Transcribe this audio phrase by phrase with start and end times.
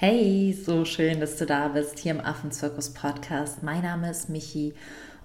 [0.00, 3.64] Hey, so schön, dass du da bist hier im Affenzirkus Podcast.
[3.64, 4.72] Mein Name ist Michi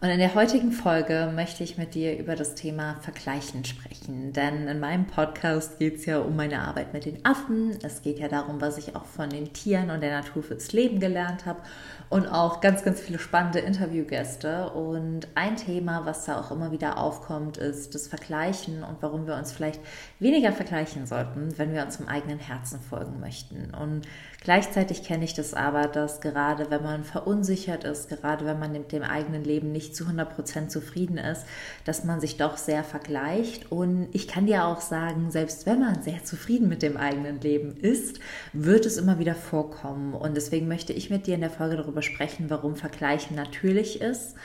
[0.04, 4.34] und in der heutigen Folge möchte ich mit dir über das Thema Vergleichen sprechen.
[4.34, 7.78] Denn in meinem Podcast geht es ja um meine Arbeit mit den Affen.
[7.84, 11.00] Es geht ja darum, was ich auch von den Tieren und der Natur fürs Leben
[11.00, 11.62] gelernt habe.
[12.10, 14.72] Und auch ganz, ganz viele spannende Interviewgäste.
[14.72, 19.36] Und ein Thema, was da auch immer wieder aufkommt, ist das Vergleichen und warum wir
[19.36, 19.80] uns vielleicht
[20.20, 23.74] weniger vergleichen sollten, wenn wir uns im eigenen Herzen folgen möchten.
[23.74, 24.02] Und
[24.42, 28.92] gleichzeitig kenne ich das aber, dass gerade wenn man verunsichert ist, gerade wenn man mit
[28.92, 31.46] dem eigenen Leben nicht nicht zu 100% zufrieden ist,
[31.86, 33.72] dass man sich doch sehr vergleicht.
[33.72, 37.78] Und ich kann dir auch sagen, selbst wenn man sehr zufrieden mit dem eigenen Leben
[37.78, 38.20] ist,
[38.54, 40.14] wird es immer wieder vorkommen.
[40.14, 44.36] Und deswegen möchte ich mit dir in der Folge darüber sprechen, warum Vergleichen natürlich ist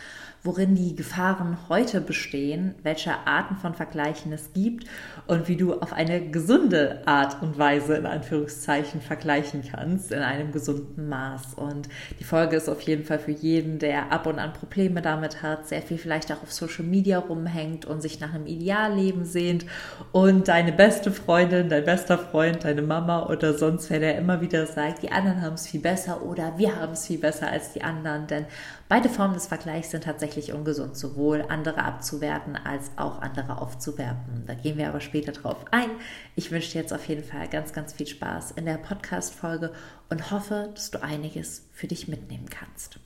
[0.42, 4.86] worin die Gefahren heute bestehen, welche Arten von Vergleichen es gibt
[5.26, 10.52] und wie du auf eine gesunde Art und Weise in Anführungszeichen vergleichen kannst, in einem
[10.52, 11.54] gesunden Maß.
[11.54, 11.88] Und
[12.20, 15.66] die Folge ist auf jeden Fall für jeden, der ab und an Probleme damit hat,
[15.66, 19.66] sehr viel vielleicht auch auf Social Media rumhängt und sich nach einem Idealleben sehnt
[20.12, 24.66] und deine beste Freundin, dein bester Freund, deine Mama oder sonst wer, der immer wieder
[24.66, 27.82] sagt, die anderen haben es viel besser oder wir haben es viel besser als die
[27.82, 28.46] anderen, denn
[28.88, 34.44] beide Formen des Vergleichs sind tatsächlich ungesund, sowohl andere abzuwerten als auch andere aufzuwerten.
[34.46, 35.90] Da gehen wir aber später drauf ein.
[36.36, 39.72] Ich wünsche dir jetzt auf jeden Fall ganz, ganz viel Spaß in der Podcast-Folge
[40.08, 42.98] und hoffe, dass du einiges für dich mitnehmen kannst.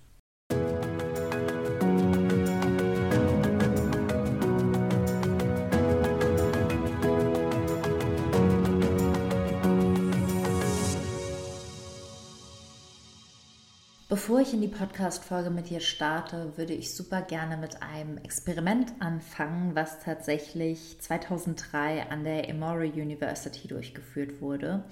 [14.13, 18.93] Bevor ich in die Podcast-Folge mit dir starte, würde ich super gerne mit einem Experiment
[18.99, 24.84] anfangen, was tatsächlich 2003 an der Emory University durchgeführt wurde.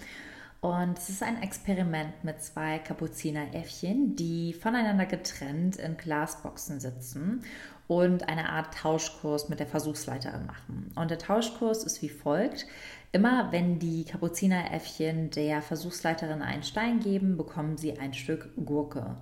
[0.62, 7.44] Und es ist ein Experiment mit zwei Kapuzineräffchen, die voneinander getrennt in Glasboxen sitzen
[7.90, 10.92] und eine Art Tauschkurs mit der Versuchsleiterin machen.
[10.94, 12.68] Und der Tauschkurs ist wie folgt.
[13.10, 19.16] Immer wenn die Kapuzineräffchen der Versuchsleiterin einen Stein geben, bekommen sie ein Stück Gurke.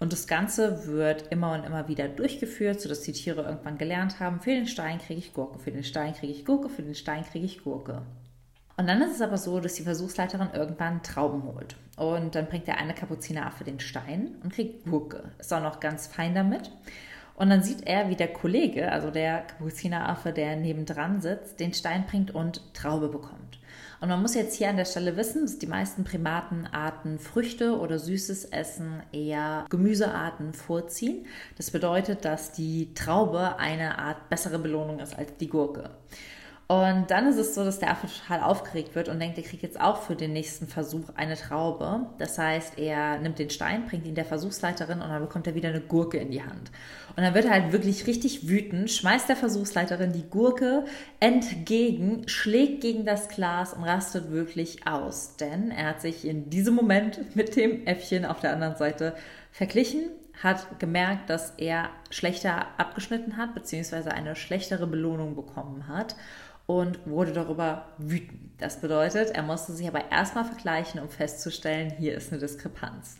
[0.00, 4.40] Und das Ganze wird immer und immer wieder durchgeführt, sodass die Tiere irgendwann gelernt haben,
[4.40, 7.24] für den Stein kriege ich Gurke, für den Stein kriege ich Gurke, für den Stein
[7.24, 8.00] kriege ich Gurke.
[8.78, 11.76] Und dann ist es aber so, dass die Versuchsleiterin irgendwann Trauben holt.
[11.98, 15.24] Und dann bringt der eine Kapuzineraffe den Stein und kriegt Gurke.
[15.38, 16.70] Ist auch noch ganz fein damit.
[17.36, 22.06] Und dann sieht er, wie der Kollege, also der Kapuzineraffe, der nebendran sitzt, den Stein
[22.06, 23.58] bringt und Traube bekommt.
[24.00, 27.98] Und man muss jetzt hier an der Stelle wissen, dass die meisten Primatenarten Früchte oder
[27.98, 31.26] süßes Essen eher Gemüsearten vorziehen.
[31.56, 35.90] Das bedeutet, dass die Traube eine Art bessere Belohnung ist als die Gurke.
[36.74, 39.62] Und dann ist es so, dass der Affe total aufgeregt wird und denkt, er kriegt
[39.62, 42.06] jetzt auch für den nächsten Versuch eine Traube.
[42.18, 45.68] Das heißt, er nimmt den Stein, bringt ihn der Versuchsleiterin und dann bekommt er wieder
[45.68, 46.72] eine Gurke in die Hand.
[47.14, 50.84] Und dann wird er halt wirklich richtig wütend, schmeißt der Versuchsleiterin die Gurke
[51.20, 55.36] entgegen, schlägt gegen das Glas und rastet wirklich aus.
[55.36, 59.14] Denn er hat sich in diesem Moment mit dem Äffchen auf der anderen Seite
[59.52, 60.10] verglichen,
[60.42, 66.16] hat gemerkt, dass er schlechter abgeschnitten hat, beziehungsweise eine schlechtere Belohnung bekommen hat
[66.66, 68.40] und wurde darüber wütend.
[68.58, 73.16] Das bedeutet, er musste sich aber erstmal vergleichen, um festzustellen, hier ist eine Diskrepanz.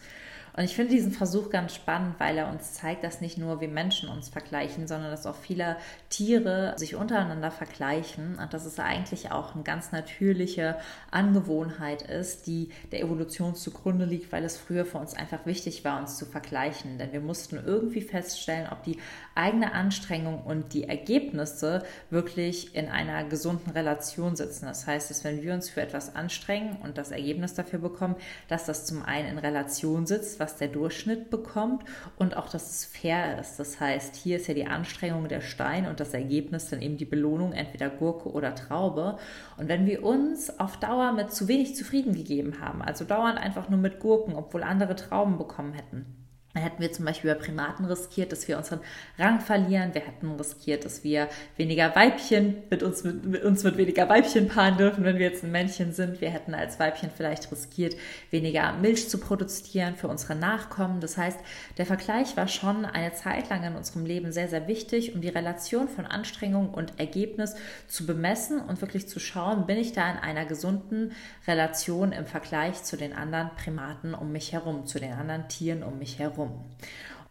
[0.56, 3.66] Und ich finde diesen Versuch ganz spannend, weil er uns zeigt, dass nicht nur wir
[3.66, 5.76] Menschen uns vergleichen, sondern dass auch viele
[6.10, 10.76] Tiere sich untereinander vergleichen und dass es eigentlich auch eine ganz natürliche
[11.10, 15.98] Angewohnheit ist, die der Evolution zugrunde liegt, weil es früher für uns einfach wichtig war,
[15.98, 16.98] uns zu vergleichen.
[16.98, 18.98] Denn wir mussten irgendwie feststellen, ob die
[19.34, 24.66] eigene Anstrengung und die Ergebnisse wirklich in einer gesunden Relation sitzen.
[24.66, 28.14] Das heißt, dass wenn wir uns für etwas anstrengen und das Ergebnis dafür bekommen,
[28.46, 31.84] dass das zum einen in Relation sitzt, was der Durchschnitt bekommt
[32.18, 33.58] und auch, dass es fair ist.
[33.58, 37.06] Das heißt, hier ist ja die Anstrengung der Stein und das Ergebnis dann eben die
[37.06, 39.16] Belohnung, entweder Gurke oder Traube.
[39.56, 43.70] Und wenn wir uns auf Dauer mit zu wenig zufrieden gegeben haben, also dauernd einfach
[43.70, 46.23] nur mit Gurken, obwohl andere Trauben bekommen hätten,
[46.54, 48.80] dann hätten wir zum Beispiel bei Primaten riskiert, dass wir unseren
[49.18, 49.92] Rang verlieren.
[49.92, 54.48] Wir hätten riskiert, dass wir weniger Weibchen mit uns mit, mit, uns mit weniger Weibchen
[54.48, 56.20] paaren dürfen, wenn wir jetzt ein Männchen sind.
[56.20, 57.96] Wir hätten als Weibchen vielleicht riskiert,
[58.30, 61.00] weniger Milch zu produzieren für unsere Nachkommen.
[61.00, 61.40] Das heißt,
[61.76, 65.28] der Vergleich war schon eine Zeit lang in unserem Leben sehr, sehr wichtig, um die
[65.30, 67.56] Relation von Anstrengung und Ergebnis
[67.88, 71.12] zu bemessen und wirklich zu schauen, bin ich da in einer gesunden
[71.48, 75.98] Relation im Vergleich zu den anderen Primaten um mich herum, zu den anderen Tieren um
[75.98, 76.43] mich herum.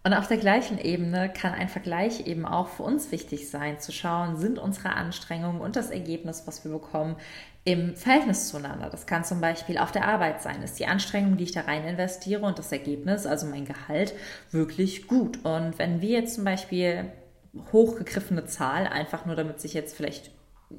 [0.06, 3.94] Und auf der gleichen Ebene kann ein Vergleich eben auch für uns wichtig sein, zu
[3.94, 7.16] schauen, sind unsere Anstrengungen und das Ergebnis, was wir bekommen,
[7.64, 8.90] im Verhältnis zueinander.
[8.90, 10.62] Das kann zum Beispiel auf der Arbeit sein.
[10.62, 14.14] Ist die Anstrengung, die ich da rein investiere und das Ergebnis, also mein Gehalt,
[14.52, 15.46] wirklich gut?
[15.46, 17.06] Und wenn wir jetzt zum Beispiel
[17.72, 20.32] hochgegriffene Zahl, einfach nur damit sich jetzt vielleicht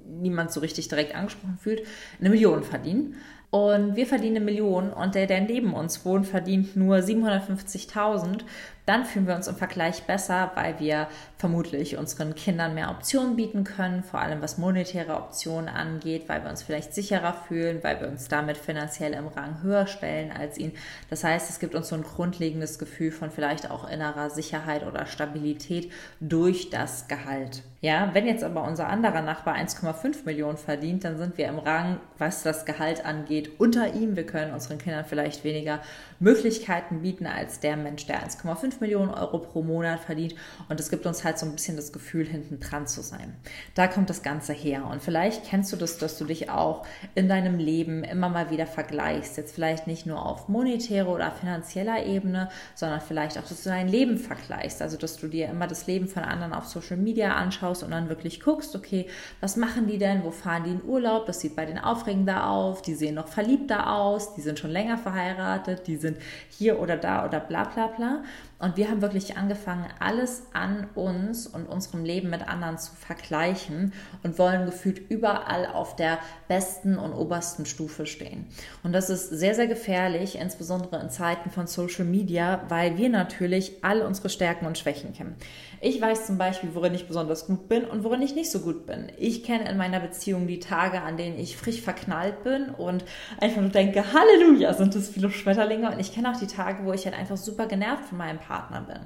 [0.06, 1.86] niemand so richtig direkt angesprochen fühlt,
[2.20, 3.14] eine Million verdienen,
[3.54, 8.40] und wir verdienen eine Million und der, der neben uns wohnt, verdient nur 750.000,
[8.86, 11.08] dann fühlen wir uns im Vergleich besser, weil wir
[11.38, 16.50] vermutlich unseren Kindern mehr Optionen bieten können, vor allem was monetäre Optionen angeht, weil wir
[16.50, 20.72] uns vielleicht sicherer fühlen, weil wir uns damit finanziell im Rang höher stellen als ihn.
[21.10, 25.06] Das heißt, es gibt uns so ein grundlegendes Gefühl von vielleicht auch innerer Sicherheit oder
[25.06, 25.90] Stabilität
[26.20, 27.62] durch das Gehalt.
[27.84, 32.00] Ja, wenn jetzt aber unser anderer Nachbar 1,5 Millionen verdient, dann sind wir im Rang,
[32.16, 34.16] was das Gehalt angeht, unter ihm.
[34.16, 35.80] Wir können unseren Kindern vielleicht weniger
[36.18, 40.34] Möglichkeiten bieten als der Mensch, der 1,5 Millionen Euro pro Monat verdient.
[40.68, 43.34] Und es gibt uns halt so ein bisschen das Gefühl, hinten dran zu sein.
[43.74, 44.86] Da kommt das Ganze her.
[44.90, 48.66] Und vielleicht kennst du das, dass du dich auch in deinem Leben immer mal wieder
[48.66, 49.36] vergleichst.
[49.36, 53.88] Jetzt vielleicht nicht nur auf monetäre oder finanzieller Ebene, sondern vielleicht auch, dass du dein
[53.88, 54.82] Leben vergleichst.
[54.82, 58.08] Also, dass du dir immer das Leben von anderen auf Social Media anschaust und dann
[58.08, 59.06] wirklich guckst, okay,
[59.40, 60.24] was machen die denn?
[60.24, 61.26] Wo fahren die in Urlaub?
[61.26, 62.82] Das sieht bei den aufregender aus.
[62.82, 64.34] Die sehen noch verliebter aus.
[64.34, 65.86] Die sind schon länger verheiratet.
[65.86, 66.18] Die sind
[66.50, 68.22] hier oder da oder bla bla bla.
[68.64, 73.92] Und wir haben wirklich angefangen, alles an uns und unserem Leben mit anderen zu vergleichen
[74.22, 76.18] und wollen gefühlt überall auf der
[76.48, 78.46] besten und obersten Stufe stehen.
[78.82, 83.84] Und das ist sehr, sehr gefährlich, insbesondere in Zeiten von Social Media, weil wir natürlich
[83.84, 85.36] all unsere Stärken und Schwächen kennen.
[85.86, 88.86] Ich weiß zum Beispiel, worin ich besonders gut bin und worin ich nicht so gut
[88.86, 89.12] bin.
[89.18, 93.04] Ich kenne in meiner Beziehung die Tage, an denen ich frisch verknallt bin und
[93.38, 95.92] einfach nur denke, Halleluja, sind das viele Schmetterlinge.
[95.92, 98.80] Und ich kenne auch die Tage, wo ich halt einfach super genervt von meinem Partner
[98.80, 98.96] bin.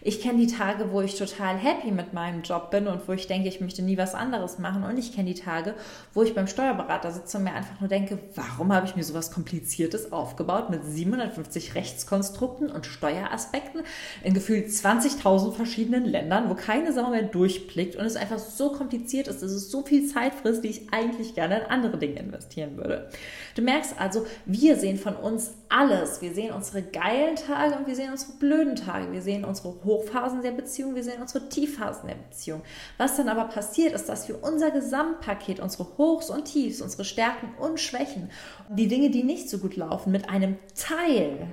[0.00, 3.26] Ich kenne die Tage, wo ich total happy mit meinem Job bin und wo ich
[3.26, 4.84] denke, ich möchte nie was anderes machen.
[4.84, 5.74] Und ich kenne die Tage,
[6.14, 9.32] wo ich beim Steuerberater sitze und mir einfach nur denke, warum habe ich mir sowas
[9.32, 13.82] Kompliziertes aufgebaut mit 750 Rechtskonstrukten und Steueraspekten
[14.24, 19.28] in gefühlt 20.000 verschiedenen Ländern, wo keine Sau mehr durchblickt und es einfach so kompliziert
[19.28, 22.76] ist, dass es so viel Zeit frisst, die ich eigentlich gerne in andere Dinge investieren
[22.76, 23.08] würde.
[23.54, 26.22] Du merkst also, wir sehen von uns alles.
[26.22, 29.12] Wir sehen unsere geilen Tage und wir sehen unsere blöden Tage.
[29.12, 32.62] Wir sehen unsere Hochphasen der Beziehung, wir sehen unsere Tiefphasen der Beziehung.
[32.98, 37.54] Was dann aber passiert, ist, dass wir unser Gesamtpaket, unsere Hochs und Tiefs, unsere Stärken
[37.58, 38.30] und Schwächen,
[38.68, 41.48] die Dinge, die nicht so gut laufen, mit einem Teil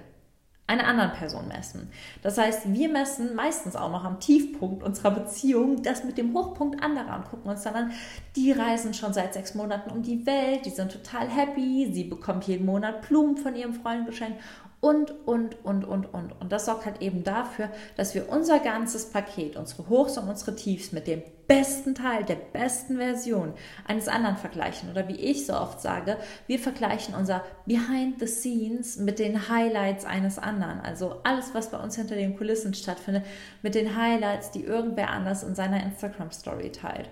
[0.70, 1.90] einer anderen Person messen.
[2.22, 6.84] Das heißt, wir messen meistens auch noch am Tiefpunkt unserer Beziehung das mit dem Hochpunkt
[6.84, 7.92] anderer und gucken uns dann an,
[8.36, 12.46] die reisen schon seit sechs Monaten um die Welt, die sind total happy, sie bekommt
[12.46, 14.40] jeden Monat Blumen von ihrem Freund geschenkt
[14.82, 16.32] und, und, und, und, und.
[16.40, 20.56] Und das sorgt halt eben dafür, dass wir unser ganzes Paket, unsere Hochs und unsere
[20.56, 23.54] Tiefs mit dem besten Teil, der besten Version
[23.88, 24.90] eines anderen vergleichen.
[24.92, 26.16] Oder wie ich so oft sage,
[26.46, 30.80] wir vergleichen unser Behind the Scenes mit den Highlights eines anderen.
[30.80, 33.26] Also alles, was bei uns hinter den Kulissen stattfindet,
[33.64, 37.10] mit den Highlights, die irgendwer anders in seiner Instagram-Story teilt.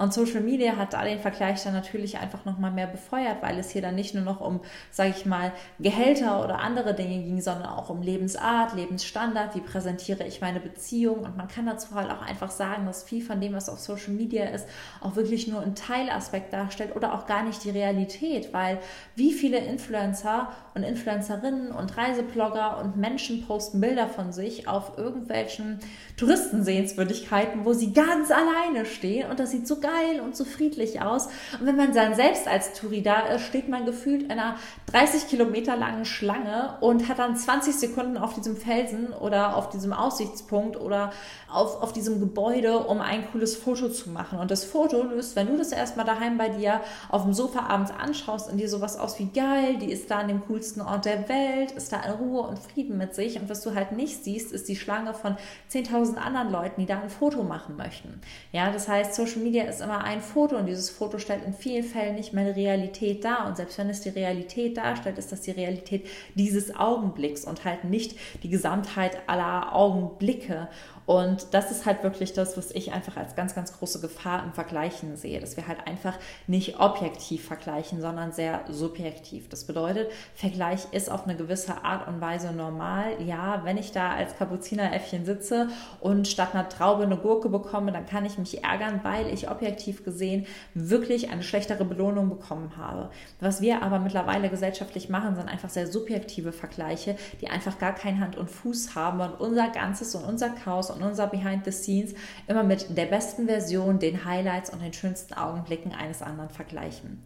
[0.00, 3.68] Und Social Media hat da den Vergleich dann natürlich einfach nochmal mehr befeuert, weil es
[3.68, 4.60] hier dann nicht nur noch um,
[4.90, 10.24] sage ich mal, Gehälter oder andere Dinge ging, sondern auch um Lebensart, Lebensstandard, wie präsentiere
[10.26, 11.18] ich meine Beziehung.
[11.18, 14.14] Und man kann dazu halt auch einfach sagen, dass viel von dem, was auf Social
[14.14, 14.66] Media ist,
[15.02, 18.78] auch wirklich nur ein Teilaspekt darstellt oder auch gar nicht die Realität, weil
[19.16, 25.78] wie viele Influencer und Influencerinnen und Reiseblogger und Menschen posten Bilder von sich auf irgendwelchen
[26.16, 31.26] Touristensehenswürdigkeiten, wo sie ganz alleine stehen und das sieht so geil und so friedlich aus.
[31.58, 34.56] Und wenn man dann selbst als Touri da ist, steht man gefühlt in einer
[34.92, 39.92] 30 Kilometer langen Schlange und hat dann 20 Sekunden auf diesem Felsen oder auf diesem
[39.92, 41.12] Aussichtspunkt oder
[41.52, 44.38] auf, auf diesem Gebäude, um ein cooles Foto zu machen.
[44.38, 47.92] Und das Foto löst, wenn du das erstmal daheim bei dir auf dem Sofa abends
[47.92, 51.28] anschaust, in dir sowas aus wie geil, die ist da an dem coolsten Ort der
[51.28, 53.40] Welt, ist da in Ruhe und Frieden mit sich.
[53.40, 55.36] Und was du halt nicht siehst, ist die Schlange von
[55.72, 58.20] 10.000 anderen Leuten, die da ein Foto machen möchten.
[58.52, 61.84] Ja, das heißt, Social Media ist immer ein Foto und dieses Foto stellt in vielen
[61.84, 63.46] Fällen nicht die Realität dar.
[63.46, 67.84] Und selbst wenn es die Realität darstellt, ist das die Realität dieses Augenblicks und halt
[67.84, 70.68] nicht die Gesamtheit aller Augenblicke.
[71.10, 74.52] Und das ist halt wirklich das, was ich einfach als ganz, ganz große Gefahr im
[74.52, 79.48] Vergleichen sehe, dass wir halt einfach nicht objektiv vergleichen, sondern sehr subjektiv.
[79.48, 83.20] Das bedeutet, Vergleich ist auf eine gewisse Art und Weise normal.
[83.26, 85.68] Ja, wenn ich da als Kapuzineräffchen sitze
[86.00, 89.59] und statt einer Traube eine Gurke bekomme, dann kann ich mich ärgern, weil ich objektiv
[90.04, 93.10] gesehen wirklich eine schlechtere Belohnung bekommen habe.
[93.40, 98.20] Was wir aber mittlerweile gesellschaftlich machen, sind einfach sehr subjektive Vergleiche die einfach gar kein
[98.20, 102.14] Hand und Fuß haben und unser ganzes und unser Chaos und unser Behind the Scenes
[102.46, 107.22] immer mit der besten Version, den Highlights und den schönsten Augenblicken eines anderen vergleichen.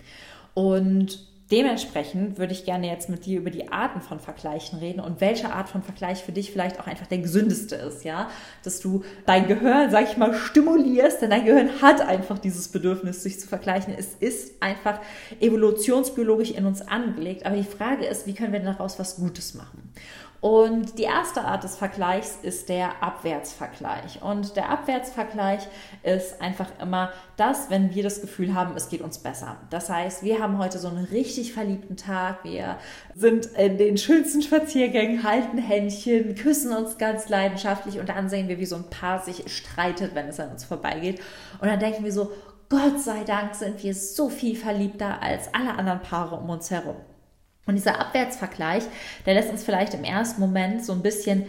[0.54, 5.20] Und dementsprechend würde ich gerne jetzt mit dir über die Arten von Vergleichen reden und
[5.20, 8.30] welche Art von Vergleich für dich vielleicht auch einfach der gesündeste ist, ja,
[8.62, 13.22] dass du dein Gehirn, sag ich mal, stimulierst, denn dein Gehirn hat einfach dieses Bedürfnis,
[13.22, 13.94] sich zu vergleichen.
[13.96, 15.00] Es ist einfach
[15.40, 19.92] evolutionsbiologisch in uns angelegt, aber die Frage ist, wie können wir daraus was Gutes machen?
[20.44, 24.20] Und die erste Art des Vergleichs ist der Abwärtsvergleich.
[24.20, 25.66] Und der Abwärtsvergleich
[26.02, 29.56] ist einfach immer das, wenn wir das Gefühl haben, es geht uns besser.
[29.70, 32.76] Das heißt, wir haben heute so einen richtig verliebten Tag, wir
[33.14, 38.58] sind in den schönsten Spaziergängen, halten Händchen, küssen uns ganz leidenschaftlich und dann sehen wir,
[38.58, 41.22] wie so ein Paar sich streitet, wenn es an uns vorbeigeht.
[41.58, 42.30] Und dann denken wir so,
[42.68, 46.96] Gott sei Dank sind wir so viel verliebter als alle anderen Paare um uns herum.
[47.66, 48.84] Und dieser Abwärtsvergleich,
[49.26, 51.46] der lässt uns vielleicht im ersten Moment so ein bisschen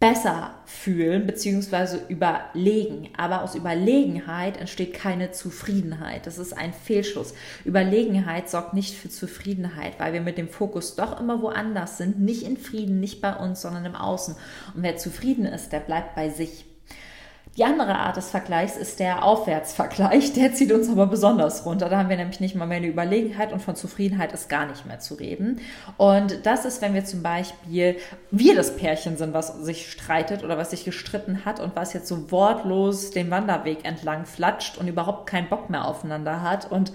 [0.00, 1.98] besser fühlen bzw.
[2.08, 3.08] überlegen.
[3.16, 6.26] Aber aus Überlegenheit entsteht keine Zufriedenheit.
[6.26, 7.32] Das ist ein Fehlschluss.
[7.64, 12.20] Überlegenheit sorgt nicht für Zufriedenheit, weil wir mit dem Fokus doch immer woanders sind.
[12.20, 14.36] Nicht in Frieden, nicht bei uns, sondern im Außen.
[14.74, 16.66] Und wer zufrieden ist, der bleibt bei sich.
[17.56, 20.32] Die andere Art des Vergleichs ist der Aufwärtsvergleich.
[20.32, 21.88] Der zieht uns aber besonders runter.
[21.88, 24.86] Da haben wir nämlich nicht mal mehr eine Überlegenheit und von Zufriedenheit ist gar nicht
[24.86, 25.60] mehr zu reden.
[25.96, 27.96] Und das ist, wenn wir zum Beispiel
[28.32, 32.08] wir das Pärchen sind, was sich streitet oder was sich gestritten hat und was jetzt
[32.08, 36.92] so wortlos den Wanderweg entlang flatscht und überhaupt keinen Bock mehr aufeinander hat und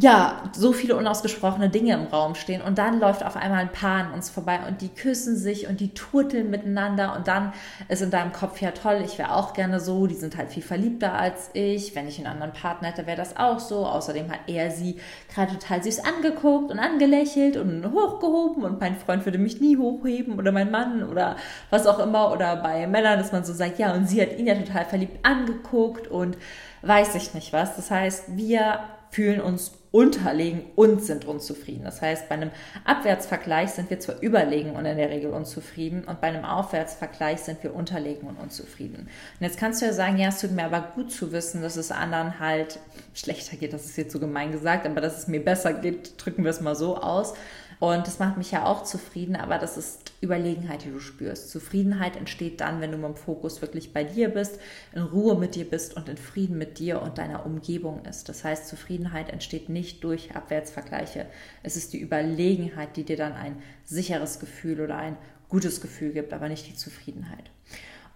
[0.00, 4.04] ja, so viele unausgesprochene Dinge im Raum stehen und dann läuft auf einmal ein Paar
[4.04, 7.52] an uns vorbei und die küssen sich und die turteln miteinander und dann
[7.88, 10.62] ist in deinem Kopf ja toll, ich wäre auch gerne so, die sind halt viel
[10.62, 13.86] verliebter als ich, wenn ich einen anderen Partner hätte, wäre das auch so.
[13.86, 15.00] Außerdem hat er sie
[15.34, 20.38] gerade total süß angeguckt und angelächelt und hochgehoben und mein Freund würde mich nie hochheben
[20.38, 21.34] oder mein Mann oder
[21.70, 24.46] was auch immer oder bei Männern, dass man so sagt, ja und sie hat ihn
[24.46, 26.38] ja total verliebt angeguckt und
[26.82, 27.74] weiß ich nicht was.
[27.74, 28.78] Das heißt, wir
[29.18, 31.82] fühlen uns unterlegen und sind unzufrieden.
[31.82, 32.52] Das heißt, bei einem
[32.84, 37.60] Abwärtsvergleich sind wir zwar überlegen und in der Regel unzufrieden und bei einem Aufwärtsvergleich sind
[37.64, 39.08] wir unterlegen und unzufrieden.
[39.40, 41.74] Und jetzt kannst du ja sagen, ja, es tut mir aber gut zu wissen, dass
[41.74, 42.78] es anderen halt
[43.12, 46.44] schlechter geht, das ist jetzt so gemein gesagt, aber dass es mir besser geht, drücken
[46.44, 47.34] wir es mal so aus.
[47.80, 51.50] Und das macht mich ja auch zufrieden, aber das ist Überlegenheit, die du spürst.
[51.50, 54.58] Zufriedenheit entsteht dann, wenn du mit dem Fokus wirklich bei dir bist,
[54.92, 58.28] in Ruhe mit dir bist und in Frieden mit dir und deiner Umgebung ist.
[58.28, 61.26] Das heißt, Zufriedenheit entsteht nicht durch Abwärtsvergleiche.
[61.62, 65.16] Es ist die Überlegenheit, die dir dann ein sicheres Gefühl oder ein
[65.48, 67.50] gutes Gefühl gibt, aber nicht die Zufriedenheit.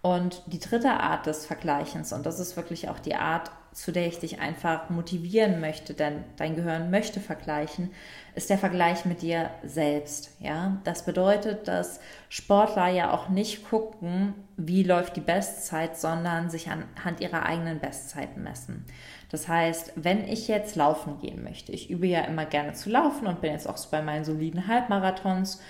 [0.03, 4.07] Und die dritte Art des Vergleichens, und das ist wirklich auch die Art, zu der
[4.07, 7.91] ich dich einfach motivieren möchte, denn dein Gehirn möchte vergleichen,
[8.35, 10.37] ist der Vergleich mit dir selbst.
[10.41, 16.69] Ja, das bedeutet, dass Sportler ja auch nicht gucken, wie läuft die Bestzeit, sondern sich
[16.71, 18.85] anhand ihrer eigenen Bestzeiten messen.
[19.31, 23.27] Das heißt, wenn ich jetzt laufen gehen möchte, ich übe ja immer gerne zu laufen
[23.27, 25.61] und bin jetzt auch bei meinen soliden Halbmarathons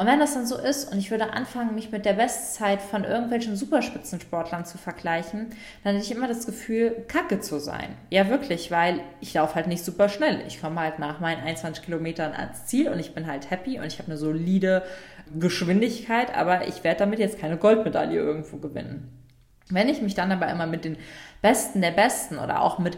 [0.00, 3.04] und wenn das dann so ist und ich würde anfangen, mich mit der Bestzeit von
[3.04, 5.50] irgendwelchen Superspitzensportlern zu vergleichen,
[5.84, 7.94] dann hätte ich immer das Gefühl, kacke zu sein.
[8.08, 10.42] Ja, wirklich, weil ich laufe halt nicht super schnell.
[10.46, 13.84] Ich komme halt nach meinen 21 Kilometern ans Ziel und ich bin halt happy und
[13.84, 14.84] ich habe eine solide
[15.38, 19.06] Geschwindigkeit, aber ich werde damit jetzt keine Goldmedaille irgendwo gewinnen.
[19.68, 20.96] Wenn ich mich dann aber immer mit den
[21.42, 22.96] Besten der Besten oder auch mit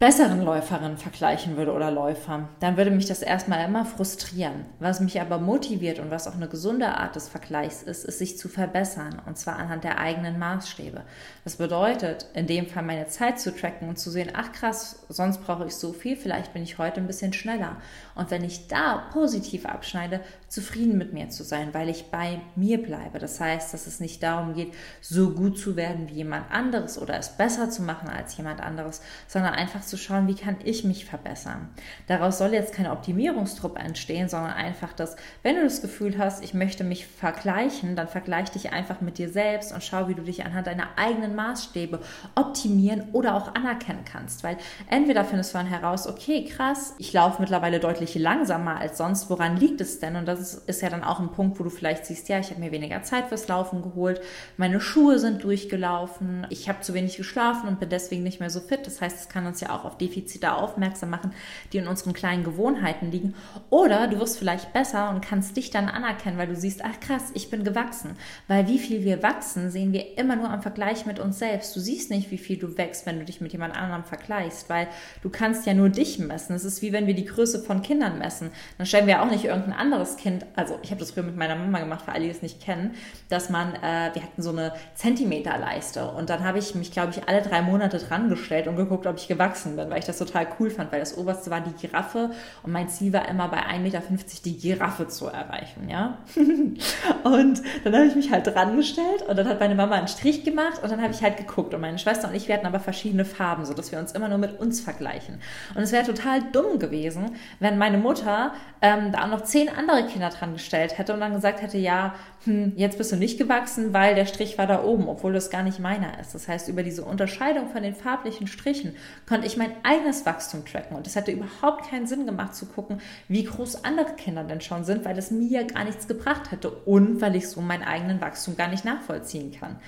[0.00, 4.66] besseren Läuferinnen vergleichen würde oder Läufer, dann würde mich das erstmal immer frustrieren.
[4.80, 8.36] Was mich aber motiviert und was auch eine gesunde Art des Vergleichs ist, ist sich
[8.36, 11.02] zu verbessern und zwar anhand der eigenen Maßstäbe.
[11.44, 15.44] Das bedeutet, in dem Fall meine Zeit zu tracken und zu sehen, ach krass, sonst
[15.44, 17.76] brauche ich so viel, vielleicht bin ich heute ein bisschen schneller.
[18.16, 22.82] Und wenn ich da positiv abschneide, zufrieden mit mir zu sein, weil ich bei mir
[22.82, 23.18] bleibe.
[23.18, 27.16] Das heißt, dass es nicht darum geht, so gut zu werden wie jemand anderes oder
[27.16, 31.04] es besser zu machen als jemand anderes, sondern einfach zu schauen, wie kann ich mich
[31.04, 31.68] verbessern.
[32.06, 36.54] Daraus soll jetzt kein Optimierungstrupp entstehen, sondern einfach, dass wenn du das Gefühl hast, ich
[36.54, 40.44] möchte mich vergleichen, dann vergleich dich einfach mit dir selbst und schau, wie du dich
[40.44, 42.00] anhand deiner eigenen Maßstäbe
[42.34, 44.44] optimieren oder auch anerkennen kannst.
[44.44, 44.56] Weil
[44.88, 49.56] entweder findest du dann heraus, okay, krass, ich laufe mittlerweile deutlich langsamer als sonst, woran
[49.56, 50.16] liegt es denn?
[50.16, 52.60] Und das ist ja dann auch ein Punkt, wo du vielleicht siehst, ja, ich habe
[52.60, 54.20] mir weniger Zeit fürs Laufen geholt,
[54.56, 58.60] meine Schuhe sind durchgelaufen, ich habe zu wenig geschlafen und bin deswegen nicht mehr so
[58.60, 58.86] fit.
[58.86, 61.32] Das heißt, es kann uns ja auch auf Defizite aufmerksam machen,
[61.72, 63.34] die in unseren kleinen Gewohnheiten liegen.
[63.70, 67.30] Oder du wirst vielleicht besser und kannst dich dann anerkennen, weil du siehst, ach krass,
[67.34, 68.16] ich bin gewachsen.
[68.46, 71.74] Weil wie viel wir wachsen, sehen wir immer nur am Vergleich mit uns selbst.
[71.74, 74.88] Du siehst nicht, wie viel du wächst, wenn du dich mit jemand anderem vergleichst, weil
[75.22, 76.54] du kannst ja nur dich messen.
[76.54, 78.50] Es ist wie wenn wir die Größe von Kindern messen.
[78.78, 81.56] Dann stellen wir auch nicht irgendein anderes Kind, also ich habe das früher mit meiner
[81.56, 82.94] Mama gemacht, für alle, die es nicht kennen,
[83.28, 87.28] dass man, äh, wir hatten so eine Zentimeterleiste und dann habe ich mich, glaube ich,
[87.28, 90.46] alle drei Monate dran gestellt und geguckt, ob ich gewachsen bin, weil ich das total
[90.58, 92.30] cool fand, weil das oberste war die Giraffe
[92.62, 94.02] und mein Ziel war immer bei 1,50 Meter
[94.44, 96.18] die Giraffe zu erreichen, ja.
[96.36, 100.44] und dann habe ich mich halt dran gestellt und dann hat meine Mama einen Strich
[100.44, 103.24] gemacht und dann habe ich halt geguckt und meine Schwester und ich, hatten aber verschiedene
[103.24, 105.40] Farben, sodass wir uns immer nur mit uns vergleichen.
[105.74, 110.06] Und es wäre total dumm gewesen, wenn meine Mutter ähm, da auch noch zehn andere
[110.06, 113.92] Kinder dran gestellt hätte und dann gesagt hätte, ja, hm, jetzt bist du nicht gewachsen,
[113.92, 116.34] weil der Strich war da oben, obwohl das gar nicht meiner ist.
[116.34, 118.94] Das heißt, über diese Unterscheidung von den farblichen Strichen
[119.26, 123.00] konnte ich mein eigenes Wachstum tracken und es hätte überhaupt keinen Sinn gemacht zu gucken,
[123.28, 127.20] wie groß andere Kinder denn schon sind, weil es mir gar nichts gebracht hätte und
[127.20, 129.78] weil ich so meinen eigenen Wachstum gar nicht nachvollziehen kann.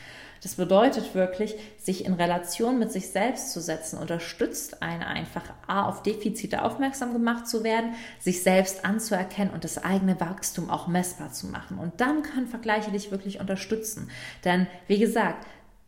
[0.42, 5.88] Das bedeutet wirklich, sich in Relation mit sich selbst zu setzen, unterstützt einen einfach, A,
[5.88, 11.32] auf Defizite aufmerksam gemacht zu werden, sich selbst anzuerkennen und das eigene Wachstum auch messbar
[11.32, 11.78] zu machen.
[11.78, 14.10] Und dann können Vergleiche dich wirklich unterstützen.
[14.44, 15.46] Denn, wie gesagt,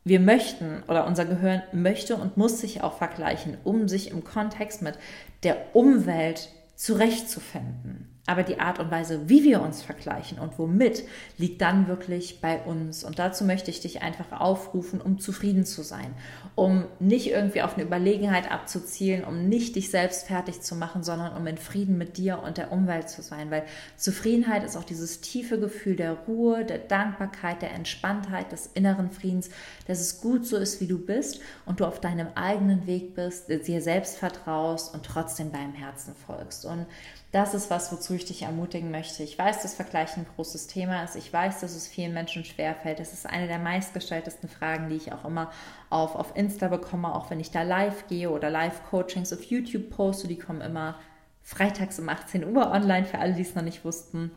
[0.09, 4.83] wir möchten oder unser Gehirn möchte und muss sich auch vergleichen, um sich im Kontext
[4.83, 4.95] mit
[5.43, 8.18] der Umwelt zurechtzufinden.
[8.29, 11.05] Aber die Art und Weise, wie wir uns vergleichen und womit,
[11.39, 13.03] liegt dann wirklich bei uns.
[13.03, 16.15] Und dazu möchte ich dich einfach aufrufen, um zufrieden zu sein,
[16.55, 21.35] um nicht irgendwie auf eine Überlegenheit abzuzielen, um nicht dich selbst fertig zu machen, sondern
[21.39, 23.51] um in Frieden mit dir und der Umwelt zu sein.
[23.51, 23.63] Weil
[23.97, 29.49] Zufriedenheit ist auch dieses tiefe Gefühl der Ruhe, der Dankbarkeit, der Entspanntheit, des inneren Friedens,
[29.87, 33.49] dass es gut so ist, wie du bist und du auf deinem eigenen Weg bist,
[33.49, 36.67] dir selbst vertraust und trotzdem deinem Herzen folgst.
[36.67, 36.85] Und
[37.31, 39.23] das ist was, wozu ich dich ermutigen möchte.
[39.23, 41.15] Ich weiß, dass Vergleichen ein großes Thema ist.
[41.15, 43.01] Ich weiß, dass es vielen Menschen schwerfällt.
[43.01, 45.51] Das ist eine der meistgestelltesten Fragen, die ich auch immer
[45.91, 50.27] auf, auf Insta bekomme, auch wenn ich da live gehe oder Live-Coachings auf YouTube poste.
[50.27, 50.99] Die kommen immer
[51.43, 54.31] freitags um 18 Uhr online, für alle, die es noch nicht wussten.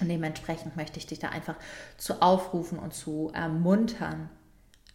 [0.00, 1.56] Und dementsprechend möchte ich dich da einfach
[1.96, 4.30] zu aufrufen und zu ermuntern,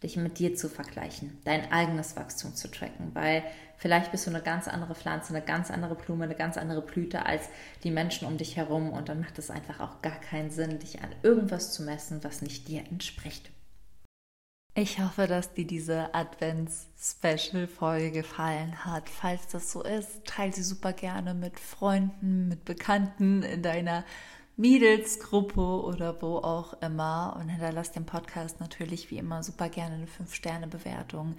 [0.02, 3.42] dich mit dir zu vergleichen, dein eigenes Wachstum zu tracken, weil
[3.76, 7.26] vielleicht bist du eine ganz andere Pflanze, eine ganz andere Blume, eine ganz andere Blüte
[7.26, 7.48] als
[7.84, 11.02] die Menschen um dich herum und dann macht es einfach auch gar keinen Sinn, dich
[11.02, 13.50] an irgendwas zu messen, was nicht dir entspricht.
[14.74, 19.10] Ich hoffe, dass dir diese Advents-Special-Folge gefallen hat.
[19.10, 24.02] Falls das so ist, teile sie super gerne mit Freunden, mit Bekannten in deiner
[24.56, 30.06] Mädelsgruppe oder wo auch immer und hinterlasst dem Podcast natürlich wie immer super gerne eine
[30.06, 31.36] 5-Sterne-Bewertung.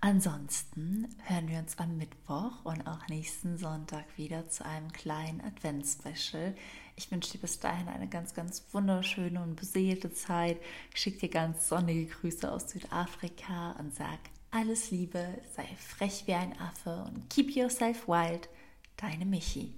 [0.00, 6.54] Ansonsten hören wir uns am Mittwoch und auch nächsten Sonntag wieder zu einem kleinen Advents-Special.
[6.96, 10.58] Ich wünsche dir bis dahin eine ganz, ganz wunderschöne und beseelte Zeit.
[10.92, 14.18] Ich schicke dir ganz sonnige Grüße aus Südafrika und sag
[14.50, 18.48] alles Liebe, sei frech wie ein Affe und keep yourself wild.
[18.96, 19.74] Deine Michi.